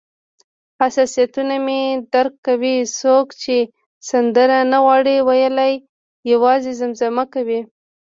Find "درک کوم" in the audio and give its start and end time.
2.13-2.63